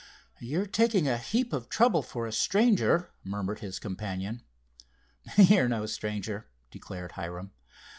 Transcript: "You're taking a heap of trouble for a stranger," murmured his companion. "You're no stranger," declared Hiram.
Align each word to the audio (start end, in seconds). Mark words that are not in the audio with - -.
"You're 0.39 0.65
taking 0.65 1.07
a 1.07 1.19
heap 1.19 1.53
of 1.53 1.69
trouble 1.69 2.01
for 2.01 2.25
a 2.25 2.31
stranger," 2.31 3.11
murmured 3.23 3.59
his 3.59 3.77
companion. 3.77 4.41
"You're 5.37 5.69
no 5.69 5.85
stranger," 5.85 6.47
declared 6.71 7.11
Hiram. 7.11 7.51